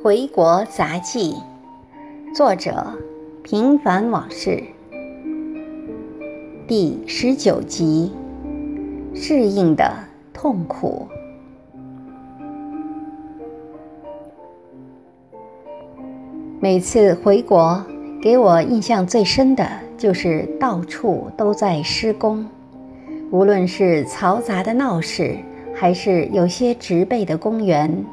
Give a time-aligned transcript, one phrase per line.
[0.00, 1.34] 回国杂记，
[2.32, 2.86] 作者
[3.42, 4.62] 平凡往事，
[6.68, 8.12] 第十九集，
[9.12, 9.92] 适应的
[10.32, 11.08] 痛苦。
[16.60, 17.84] 每次回国，
[18.22, 22.46] 给我印象最深的就是到处都在施工，
[23.32, 25.36] 无论是嘈杂的闹市，
[25.74, 28.04] 还是有些植被的公园。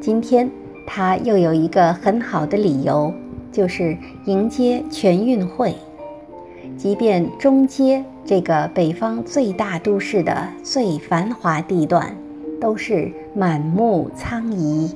[0.00, 0.50] 今天
[0.86, 3.12] 他又有一个很好的理由，
[3.50, 5.74] 就是迎接全运会。
[6.76, 12.14] 即便中街这个北方最大都市的最繁华地段，
[12.60, 14.94] 都是满目苍夷。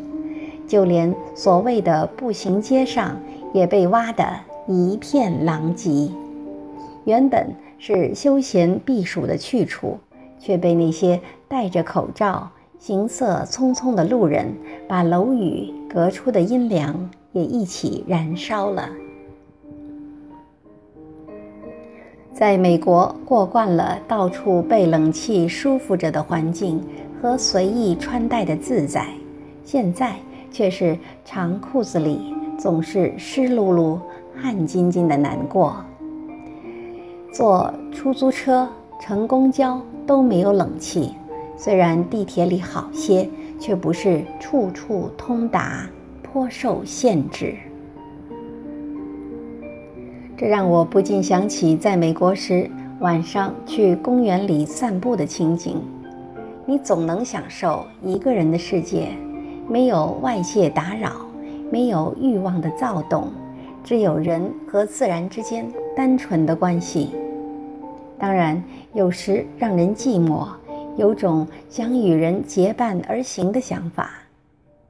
[0.66, 3.20] 就连所谓的步行街上
[3.52, 4.24] 也被挖得
[4.68, 6.10] 一片狼藉，
[7.04, 9.98] 原本是休闲避暑的去处，
[10.38, 12.50] 却被那些戴着口罩、
[12.80, 14.52] 行色匆匆的路人
[14.88, 18.88] 把楼宇隔出的阴凉也一起燃烧了。
[22.32, 26.82] 在美国过惯了到处被冷气舒服着的环境
[27.22, 29.06] 和随意穿戴的自在，
[29.62, 30.16] 现在。
[30.52, 34.00] 却是长裤子里总是湿漉漉、
[34.34, 35.76] 汗津津的难过。
[37.32, 38.68] 坐出租车、
[39.00, 41.14] 乘公交都没有冷气，
[41.62, 45.86] 虽然地铁里好些，却不是处处通达，
[46.22, 47.54] 颇受限制。
[50.38, 55.76] 这让我不禁想起在美国时晚上去公园里散步的情景。
[56.64, 59.08] 你总能享受一个人的世界。
[59.68, 61.12] 没有外界打扰，
[61.70, 63.28] 没有欲望的躁动，
[63.84, 67.10] 只有人和自然之间单纯的关系。
[68.18, 68.62] 当然，
[68.94, 70.48] 有时让人寂寞，
[71.00, 74.10] 有种想与人结伴而行的想法。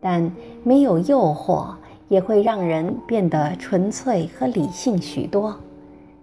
[0.00, 0.30] 但
[0.64, 1.72] 没有诱惑，
[2.08, 5.56] 也会让人变得纯粹和理性许多，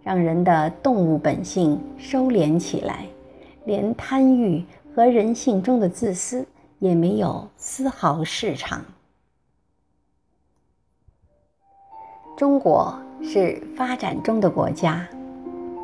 [0.03, 3.05] 让人的动物本性收敛起来，
[3.63, 6.45] 连贪欲和人性中的自私。
[6.79, 8.85] 也没有丝毫市场。
[12.37, 12.93] 中国
[13.23, 15.07] 是发展中的国家，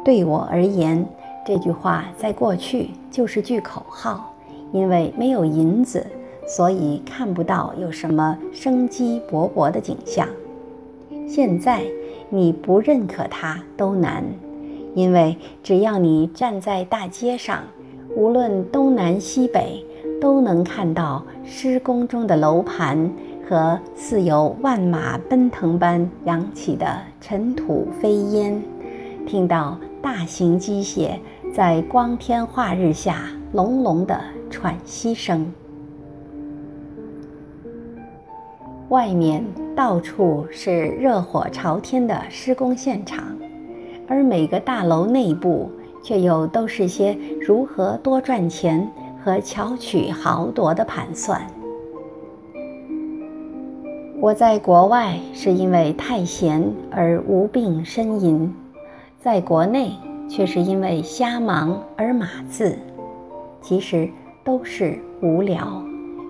[0.06, 1.04] 对我而言，
[1.46, 4.34] 这句话在过去就是句口号。
[4.72, 6.06] 因为没有银子，
[6.48, 10.28] 所以看不到有什么生机勃勃的景象。
[11.28, 11.84] 现在
[12.30, 14.24] 你不认可它都难，
[14.96, 17.64] 因为只要你站在大街上，
[18.16, 19.86] 无论东南西北。
[20.22, 23.12] 都能看到施工中的楼盘
[23.46, 28.64] 和似有万马奔腾般扬起的尘土飞烟，
[29.28, 31.18] 听到大型机械
[31.52, 34.20] 在光天化日下隆隆的
[34.52, 35.52] 喘息声。
[38.90, 39.44] 外面
[39.76, 43.24] 到处是热火朝天的施工现场，
[44.08, 45.72] 而每个大楼内部
[46.04, 48.88] 却又都是些如何多赚钱。
[49.26, 51.48] 和巧取豪夺的盘算。
[54.20, 56.62] 我在国外是因为太闲
[56.92, 58.54] 而无病呻吟，
[59.24, 59.94] 在国内
[60.28, 62.78] 却是因为瞎忙而码字。
[63.62, 64.10] 其实
[64.44, 65.82] 都是无聊，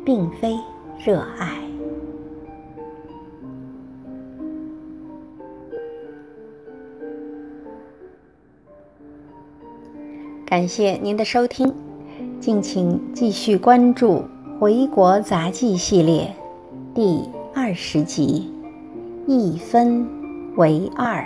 [0.05, 0.55] 并非
[1.03, 1.47] 热爱。
[10.45, 11.73] 感谢您的收听。
[12.39, 14.17] 敬请继续关注
[14.59, 16.31] 《回国杂记》系列
[16.93, 18.51] 第二十集，
[19.25, 20.07] 一分
[20.55, 21.25] 为二。